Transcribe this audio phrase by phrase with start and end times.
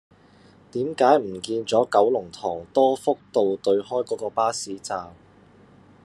[0.71, 5.13] 點解唔見左九龍塘多福道對開嗰個巴士站